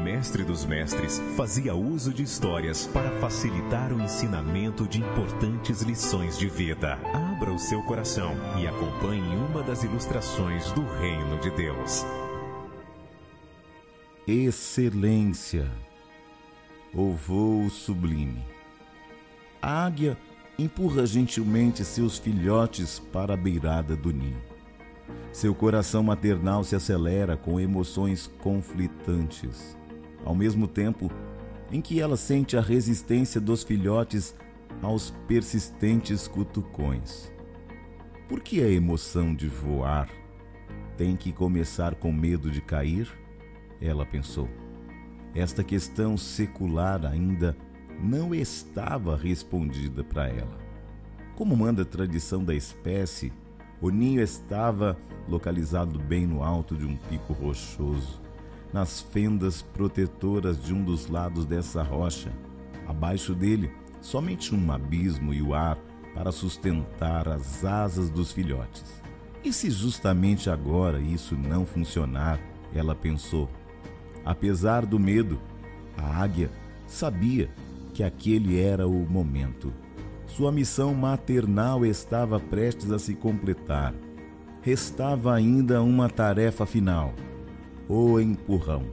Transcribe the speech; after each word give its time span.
mestre 0.00 0.42
dos 0.42 0.64
mestres 0.64 1.20
fazia 1.36 1.74
uso 1.74 2.12
de 2.12 2.22
histórias 2.22 2.86
para 2.86 3.10
facilitar 3.20 3.92
o 3.92 4.00
ensinamento 4.00 4.88
de 4.88 4.98
importantes 4.98 5.82
lições 5.82 6.38
de 6.38 6.48
vida. 6.48 6.98
Abra 7.12 7.52
o 7.52 7.58
seu 7.58 7.82
coração 7.82 8.34
e 8.58 8.66
acompanhe 8.66 9.36
uma 9.36 9.62
das 9.62 9.84
ilustrações 9.84 10.72
do 10.72 10.82
Reino 10.98 11.38
de 11.40 11.50
Deus. 11.50 12.04
Excelência, 14.26 15.70
o 16.94 17.12
voo 17.12 17.68
sublime. 17.68 18.44
A 19.60 19.84
águia 19.84 20.16
empurra 20.58 21.04
gentilmente 21.04 21.84
seus 21.84 22.18
filhotes 22.18 22.98
para 22.98 23.34
a 23.34 23.36
beirada 23.36 23.94
do 23.94 24.12
ninho. 24.12 24.40
Seu 25.32 25.54
coração 25.54 26.02
maternal 26.02 26.64
se 26.64 26.74
acelera 26.74 27.36
com 27.36 27.60
emoções 27.60 28.26
conflitantes, 28.42 29.76
ao 30.24 30.34
mesmo 30.34 30.66
tempo 30.66 31.10
em 31.70 31.80
que 31.80 32.00
ela 32.00 32.16
sente 32.16 32.56
a 32.56 32.60
resistência 32.60 33.40
dos 33.40 33.62
filhotes 33.62 34.34
aos 34.82 35.10
persistentes 35.26 36.26
cutucões. 36.26 37.32
Por 38.28 38.40
que 38.40 38.62
a 38.62 38.68
emoção 38.68 39.34
de 39.34 39.48
voar 39.48 40.08
tem 40.96 41.16
que 41.16 41.32
começar 41.32 41.94
com 41.94 42.12
medo 42.12 42.50
de 42.50 42.60
cair? 42.60 43.08
Ela 43.80 44.04
pensou. 44.04 44.48
Esta 45.34 45.62
questão 45.62 46.16
secular 46.16 47.04
ainda 47.06 47.56
não 48.02 48.34
estava 48.34 49.16
respondida 49.16 50.02
para 50.02 50.28
ela. 50.28 50.58
Como 51.36 51.56
manda 51.56 51.82
a 51.82 51.86
tradição 51.86 52.44
da 52.44 52.54
espécie, 52.54 53.32
o 53.80 53.90
ninho 53.90 54.20
estava 54.20 54.96
localizado 55.28 55.98
bem 55.98 56.26
no 56.26 56.42
alto 56.42 56.76
de 56.76 56.84
um 56.84 56.96
pico 56.96 57.32
rochoso, 57.32 58.20
nas 58.72 59.00
fendas 59.00 59.62
protetoras 59.62 60.62
de 60.62 60.72
um 60.72 60.82
dos 60.82 61.08
lados 61.08 61.44
dessa 61.44 61.82
rocha. 61.82 62.32
Abaixo 62.86 63.34
dele, 63.34 63.70
somente 64.00 64.54
um 64.54 64.72
abismo 64.72 65.34
e 65.34 65.42
o 65.42 65.54
ar 65.54 65.78
para 66.14 66.32
sustentar 66.32 67.28
as 67.28 67.64
asas 67.64 68.10
dos 68.10 68.32
filhotes. 68.32 69.00
E 69.42 69.52
se 69.52 69.70
justamente 69.70 70.50
agora 70.50 71.00
isso 71.00 71.34
não 71.34 71.64
funcionar? 71.64 72.40
Ela 72.74 72.94
pensou. 72.94 73.48
Apesar 74.24 74.84
do 74.84 74.98
medo, 74.98 75.40
a 75.96 76.22
águia 76.22 76.50
sabia 76.86 77.50
que 77.94 78.02
aquele 78.02 78.60
era 78.60 78.86
o 78.86 79.08
momento. 79.08 79.72
Sua 80.26 80.52
missão 80.52 80.94
maternal 80.94 81.84
estava 81.84 82.38
prestes 82.38 82.92
a 82.92 82.98
se 82.98 83.14
completar. 83.14 83.94
Restava 84.62 85.34
ainda 85.34 85.82
uma 85.82 86.08
tarefa 86.08 86.66
final: 86.66 87.14
o 87.90 88.20
empurrão. 88.20 88.84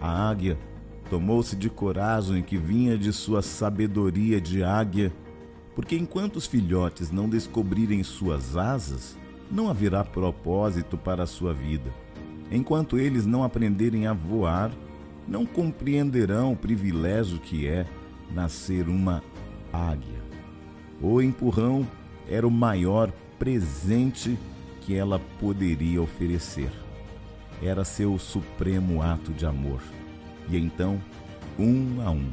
A 0.00 0.30
águia 0.30 0.58
tomou-se 1.10 1.54
de 1.54 1.68
coragem 1.68 2.42
que 2.42 2.56
vinha 2.56 2.96
de 2.96 3.12
sua 3.12 3.42
sabedoria 3.42 4.40
de 4.40 4.64
águia, 4.64 5.12
porque 5.74 5.96
enquanto 5.96 6.36
os 6.36 6.46
filhotes 6.46 7.10
não 7.10 7.28
descobrirem 7.28 8.02
suas 8.02 8.56
asas, 8.56 9.18
não 9.50 9.68
haverá 9.68 10.02
propósito 10.02 10.96
para 10.96 11.24
a 11.24 11.26
sua 11.26 11.52
vida. 11.52 11.92
Enquanto 12.50 12.98
eles 12.98 13.26
não 13.26 13.44
aprenderem 13.44 14.06
a 14.06 14.14
voar, 14.14 14.70
não 15.26 15.44
compreenderão 15.44 16.52
o 16.52 16.56
privilégio 16.56 17.38
que 17.38 17.66
é 17.66 17.86
nascer 18.34 18.88
uma 18.88 19.22
águia. 19.70 20.22
O 21.02 21.20
empurrão 21.20 21.86
era 22.26 22.46
o 22.46 22.50
maior 22.50 23.12
presente 23.38 24.38
que 24.80 24.94
ela 24.94 25.18
poderia 25.38 26.00
oferecer. 26.00 26.87
Era 27.62 27.84
seu 27.84 28.18
supremo 28.18 29.02
ato 29.02 29.32
de 29.32 29.44
amor. 29.46 29.80
E 30.48 30.56
então, 30.56 31.00
um 31.58 32.00
a 32.00 32.10
um, 32.10 32.30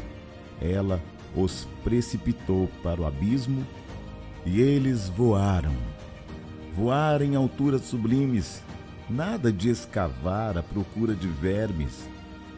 ela 0.62 1.02
os 1.36 1.68
precipitou 1.84 2.70
para 2.82 3.02
o 3.02 3.06
abismo 3.06 3.66
e 4.46 4.62
eles 4.62 5.10
voaram. 5.10 5.74
Voar 6.76 7.22
em 7.22 7.36
alturas 7.36 7.82
sublimes, 7.82 8.64
nada 9.10 9.52
de 9.52 9.70
escavar 9.70 10.58
à 10.58 10.64
procura 10.64 11.14
de 11.14 11.28
vermes, 11.28 12.08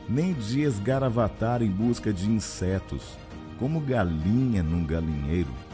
nem 0.07 0.33
de 0.33 0.61
esgaravatar 0.61 1.61
em 1.61 1.69
busca 1.69 2.11
de 2.11 2.29
insetos, 2.29 3.17
como 3.57 3.79
galinha 3.79 4.61
num 4.61 4.83
galinheiro 4.83 5.67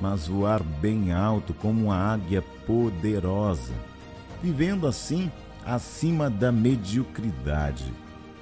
mas 0.00 0.26
voar 0.26 0.62
bem 0.62 1.12
alto 1.12 1.54
como 1.54 1.86
uma 1.86 1.96
águia 1.96 2.42
poderosa, 2.66 3.72
vivendo 4.42 4.86
assim 4.86 5.30
acima 5.66 6.30
da 6.30 6.52
mediocridade, 6.52 7.92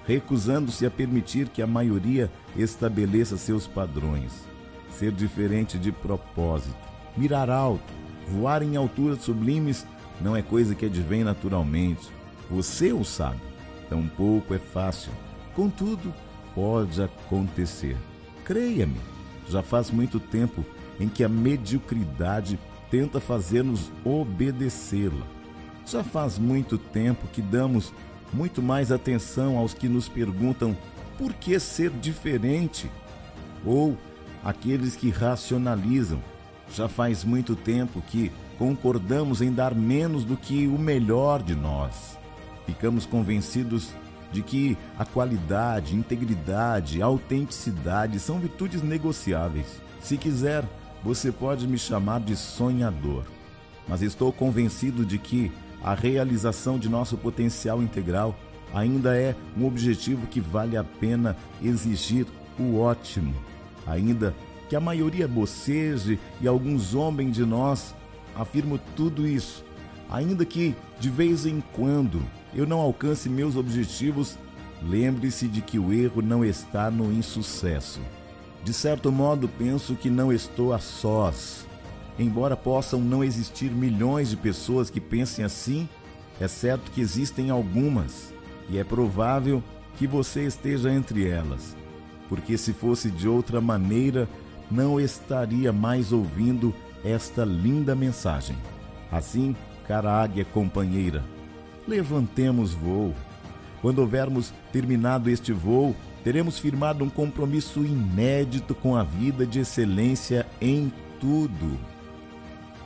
recusando-se 0.07 0.85
a 0.85 0.91
permitir 0.91 1.49
que 1.49 1.62
a 1.62 1.67
maioria 1.67 2.31
estabeleça 2.55 3.39
seus 3.39 3.67
padrões, 3.67 4.45
ser 4.91 5.11
diferente 5.11 5.79
de 5.79 5.91
propósito, 5.91 6.77
mirar 7.17 7.49
alto, 7.49 7.93
voar 8.29 8.63
em 8.63 8.77
alturas 8.77 9.23
sublimes 9.23 9.87
não 10.21 10.37
é 10.37 10.43
coisa 10.43 10.75
que 10.75 10.87
advém 10.87 11.25
naturalmente. 11.25 12.09
Você 12.51 12.93
o 12.93 13.05
sabe. 13.05 13.41
Tampouco 13.89 14.55
é 14.55 14.59
fácil. 14.59 15.13
Contudo, 15.55 16.13
pode 16.55 17.03
acontecer. 17.03 17.97
Creia-me, 18.45 19.01
já 19.49 19.63
faz 19.63 19.91
muito 19.91 20.21
tempo 20.21 20.65
em 21.01 21.09
que 21.09 21.25
a 21.25 21.29
mediocridade 21.29 22.59
tenta 22.91 23.21
fazer-nos 23.21 23.91
obedecê-la. 24.05 25.27
Já 25.87 26.03
faz 26.03 26.39
muito 26.39 26.78
tempo 26.78 27.27
que 27.28 27.43
damos 27.43 27.93
muito 28.33 28.62
mais 28.62 28.91
atenção 28.91 29.56
aos 29.59 29.75
que 29.75 29.89
nos 29.89 30.09
perguntam 30.09 30.77
por 31.19 31.33
que 31.33 31.59
ser 31.61 31.91
diferente, 31.91 32.91
ou 33.65 33.97
aqueles 34.43 34.97
que 34.97 35.11
racionalizam. 35.11 36.21
Já 36.72 36.89
faz 36.89 37.22
muito 37.22 37.55
tempo 37.55 38.03
que 38.03 38.33
concordamos 38.59 39.41
em 39.41 39.53
dar 39.53 39.75
menos 39.75 40.25
do 40.25 40.37
que 40.37 40.67
o 40.67 40.78
melhor 40.78 41.43
de 41.43 41.55
nós. 41.55 42.19
Ficamos 42.66 43.06
convencidos 43.06 43.91
de 44.33 44.43
que 44.43 44.77
a 44.99 45.05
qualidade, 45.05 45.95
integridade, 45.95 47.01
autenticidade 47.01 48.19
são 48.19 48.39
virtudes 48.39 48.83
negociáveis. 48.83 49.81
Se 50.01 50.16
quiser, 50.16 50.65
você 51.03 51.31
pode 51.31 51.69
me 51.69 51.78
chamar 51.78 52.21
de 52.21 52.34
sonhador, 52.34 53.25
mas 53.87 54.03
estou 54.03 54.33
convencido 54.33 55.05
de 55.05 55.19
que 55.19 55.53
a 55.84 55.95
realização 55.95 56.78
de 56.78 56.89
nosso 56.89 57.17
potencial 57.17 57.83
integral 57.83 58.34
ainda 58.72 59.17
é 59.17 59.37
um 59.56 59.67
objetivo 59.67 60.27
que 60.27 60.41
vale 60.41 60.77
a 60.77 60.83
pena 60.83 61.37
exigir 61.62 62.27
o 62.59 62.78
ótimo, 62.78 63.34
ainda 63.87 64.34
que 64.69 64.75
a 64.75 64.81
maioria 64.81 65.28
boceje 65.28 66.19
e 66.41 66.49
alguns 66.49 66.83
zombem 66.83 67.31
de 67.31 67.45
nós. 67.45 67.95
Afirmo 68.34 68.81
tudo 68.97 69.28
isso, 69.28 69.65
ainda 70.11 70.45
que 70.45 70.75
de 70.99 71.11
vez 71.11 71.47
em 71.47 71.62
quando 71.72 72.21
eu 72.53 72.66
não 72.66 72.81
alcance 72.81 73.28
meus 73.28 73.55
objetivos, 73.55 74.37
lembre-se 74.83 75.47
de 75.47 75.61
que 75.61 75.78
o 75.78 75.93
erro 75.93 76.21
não 76.21 76.45
está 76.45 76.91
no 76.91 77.12
insucesso 77.12 78.01
de 78.65 78.72
certo 78.72 79.12
modo, 79.12 79.47
penso 79.47 79.95
que 79.95 80.09
não 80.09 80.33
estou 80.33 80.72
a 80.72 80.78
sós. 80.78 81.66
Embora 82.19 82.57
possam 82.57 83.01
não 83.01 83.25
existir 83.25 83.71
milhões 83.71 84.31
de 84.31 84.37
pessoas 84.37 84.89
que 84.89 85.01
pensem 85.01 85.45
assim, 85.45 85.89
é 86.41 86.47
certo 86.47 86.91
que 86.91 87.01
existem 87.01 87.51
algumas, 87.51 88.33
e 88.69 88.79
é 88.79 88.85
provável 88.85 89.63
que 89.97 90.07
você 90.07 90.47
esteja 90.47 90.93
entre 90.93 91.29
elas, 91.29 91.77
porque 92.29 92.57
se 92.57 92.73
fosse 92.73 93.11
de 93.11 93.29
outra 93.29 93.61
maneira, 93.61 94.29
não 94.71 95.01
estaria 95.01 95.73
mais 95.73 96.13
ouvindo 96.13 96.75
esta 97.05 97.45
linda 97.45 97.95
mensagem. 97.95 98.57
Assim, 99.11 99.55
cara 99.87 100.23
águia 100.23 100.45
companheira, 100.45 101.23
levantemos 101.87 102.73
voo. 102.73 103.15
Quando 103.83 103.99
houvermos 103.99 104.53
terminado 104.73 105.29
este 105.29 105.53
voo, 105.53 105.95
teremos 106.25 106.59
firmado 106.59 107.05
um 107.05 107.10
compromisso 107.10 107.84
inédito 107.84 108.75
com 108.75 108.97
a 108.97 109.03
vida 109.03 109.47
de 109.47 109.60
excelência 109.60 110.47
em 110.60 110.91
tudo. 111.21 111.94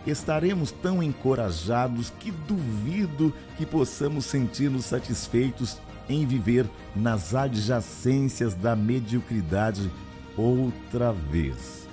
Estaremos 0.07 0.71
tão 0.71 1.03
encorajados 1.03 2.11
que 2.19 2.31
duvido 2.31 3.33
que 3.57 3.67
possamos 3.67 4.25
sentir-nos 4.25 4.87
satisfeitos 4.87 5.79
em 6.09 6.27
viver 6.27 6.67
nas 6.97 7.35
adjacências 7.35 8.55
da 8.55 8.75
mediocridade 8.75 9.91
outra 10.37 11.13
vez. 11.13 11.87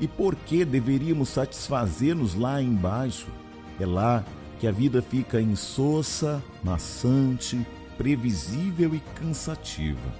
E 0.00 0.06
por 0.06 0.34
que 0.34 0.64
deveríamos 0.64 1.28
satisfazer-nos 1.30 2.34
lá 2.34 2.60
embaixo? 2.60 3.28
É 3.78 3.86
lá 3.86 4.24
que 4.58 4.66
a 4.66 4.72
vida 4.72 5.02
fica 5.02 5.40
insossa, 5.40 6.42
maçante, 6.62 7.66
previsível 7.96 8.94
e 8.94 9.00
cansativa. 9.14 10.12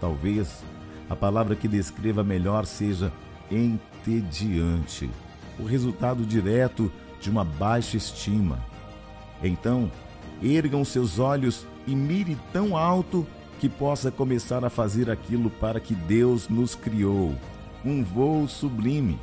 Talvez 0.00 0.62
a 1.08 1.16
palavra 1.16 1.54
que 1.54 1.68
descreva 1.68 2.24
melhor 2.24 2.66
seja 2.66 3.12
entediante, 3.50 5.10
o 5.58 5.64
resultado 5.64 6.24
direto 6.24 6.90
de 7.20 7.30
uma 7.30 7.44
baixa 7.44 7.96
estima. 7.96 8.58
Então, 9.42 9.90
ergam 10.42 10.84
seus 10.84 11.18
olhos 11.18 11.66
e 11.86 11.94
mire 11.94 12.36
tão 12.52 12.76
alto 12.76 13.26
que 13.60 13.68
possa 13.68 14.10
começar 14.10 14.64
a 14.64 14.70
fazer 14.70 15.10
aquilo 15.10 15.48
para 15.48 15.78
que 15.78 15.94
Deus 15.94 16.48
nos 16.48 16.74
criou. 16.74 17.34
Um 17.84 18.02
voo 18.02 18.48
sublime. 18.48 19.18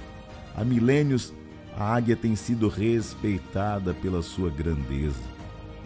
Há 0.56 0.64
milênios, 0.64 1.34
a 1.78 1.96
águia 1.96 2.16
tem 2.16 2.36
sido 2.36 2.68
respeitada 2.68 3.94
pela 3.94 4.22
sua 4.22 4.50
grandeza. 4.50 5.22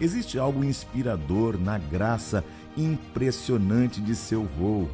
Existe 0.00 0.38
algo 0.38 0.64
inspirador 0.64 1.58
na 1.58 1.78
graça 1.78 2.44
impressionante 2.76 4.00
de 4.00 4.14
seu 4.14 4.44
voo, 4.44 4.90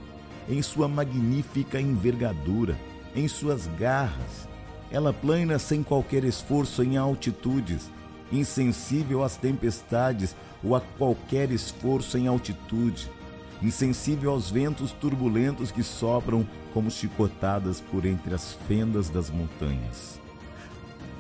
em 0.49 0.61
sua 0.61 0.89
magnífica 0.89 1.81
envergadura, 1.81 2.79
em 3.15 3.27
suas 3.27 3.67
garras. 3.79 4.50
Ela 4.91 5.13
plana 5.13 5.59
sem 5.59 5.83
qualquer 5.83 6.25
esforço 6.25 6.83
em 6.83 6.97
altitudes, 6.97 7.91
insensível 8.33 9.23
às 9.23 9.37
tempestades 9.37 10.35
ou 10.63 10.75
a 10.75 10.81
qualquer 10.81 11.51
esforço 11.51 12.19
em 12.19 12.27
altitude, 12.27 13.11
insensível 13.63 14.31
aos 14.33 14.51
ventos 14.51 14.93
turbulentos 14.93 15.71
que 15.71 15.83
sopram 15.83 16.47
como 16.73 16.91
chicotadas 16.91 17.81
por 17.81 18.05
entre 18.05 18.35
as 18.35 18.55
fendas 18.67 19.09
das 19.09 19.31
montanhas. 19.31 20.21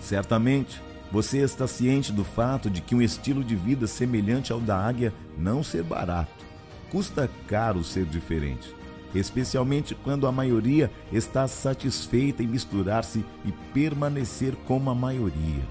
Certamente, 0.00 0.81
você 1.12 1.38
está 1.38 1.67
ciente 1.67 2.12
do 2.12 2.25
fato 2.25 2.70
de 2.70 2.81
que 2.81 2.94
um 2.94 3.02
estilo 3.02 3.43
de 3.43 3.56
vida 3.56 3.87
semelhante 3.87 4.52
ao 4.52 4.61
da 4.61 4.78
águia 4.78 5.12
não 5.37 5.62
ser 5.62 5.82
barato. 5.82 6.44
Custa 6.90 7.28
caro 7.46 7.84
ser 7.84 8.05
diferente, 8.05 8.75
especialmente 9.14 9.94
quando 9.94 10.26
a 10.26 10.32
maioria 10.32 10.90
está 11.12 11.46
satisfeita 11.48 12.42
em 12.42 12.46
misturar-se 12.46 13.24
e 13.44 13.52
permanecer 13.72 14.54
como 14.66 14.90
a 14.90 14.94
maioria. 14.94 15.62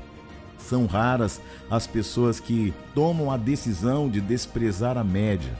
São 0.57 0.85
raras 0.85 1.41
as 1.69 1.87
pessoas 1.87 2.39
que 2.39 2.73
tomam 2.93 3.31
a 3.31 3.37
decisão 3.37 4.09
de 4.09 4.19
desprezar 4.19 4.97
a 4.97 5.03
média 5.03 5.57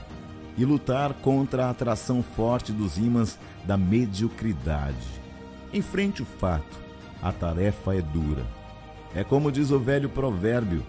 e 0.58 0.64
lutar 0.64 1.14
contra 1.14 1.66
a 1.66 1.70
atração 1.70 2.22
forte 2.22 2.72
dos 2.72 2.98
ímãs 2.98 3.38
da 3.64 3.76
mediocridade. 3.76 5.20
Enfrente 5.72 6.22
o 6.22 6.26
fato, 6.26 6.78
a 7.22 7.32
tarefa 7.32 7.94
é 7.94 8.02
dura 8.02 8.60
é 9.14 9.24
como 9.24 9.50
diz 9.50 9.70
o 9.70 9.78
velho 9.78 10.08
provérbio: 10.08 10.82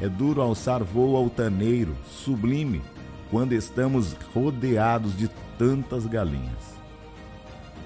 é 0.00 0.08
duro 0.08 0.42
alçar 0.42 0.84
voo 0.84 1.16
altaneiro, 1.16 1.96
sublime, 2.06 2.82
quando 3.30 3.52
estamos 3.52 4.14
rodeados 4.34 5.16
de 5.16 5.28
tantas 5.58 6.06
galinhas. 6.06 6.76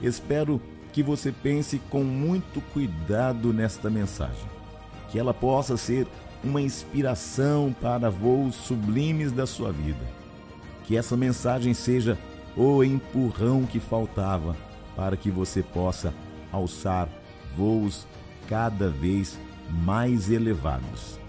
Espero 0.02 0.60
que 0.92 1.02
você 1.02 1.30
pense 1.30 1.78
com 1.90 2.02
muito 2.02 2.60
cuidado 2.72 3.52
nesta 3.52 3.88
mensagem, 3.88 4.48
que 5.10 5.18
ela 5.18 5.32
possa 5.32 5.76
ser 5.76 6.06
uma 6.42 6.60
inspiração 6.60 7.74
para 7.80 8.10
voos 8.10 8.54
sublimes 8.54 9.30
da 9.30 9.46
sua 9.46 9.70
vida. 9.70 10.00
Que 10.84 10.96
essa 10.96 11.16
mensagem 11.16 11.74
seja 11.74 12.18
o 12.56 12.82
empurrão 12.82 13.64
que 13.64 13.78
faltava 13.78 14.56
para 14.96 15.16
que 15.16 15.30
você 15.30 15.62
possa 15.62 16.12
alçar 16.50 17.08
voos 17.56 18.06
cada 18.48 18.88
vez 18.88 19.38
mais 19.70 20.30
elevados. 20.30 21.20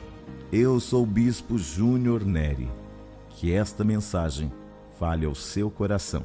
Eu 0.51 0.79
sou 0.79 1.03
o 1.03 1.05
Bispo 1.05 1.57
Júnior 1.57 2.25
Neri. 2.25 2.80
Que 3.35 3.53
esta 3.53 3.83
mensagem 3.83 4.51
fale 4.99 5.25
ao 5.25 5.33
seu 5.33 5.71
coração. 5.71 6.23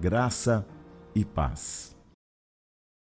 Graça 0.00 0.66
e 1.14 1.24
paz. 1.24 1.91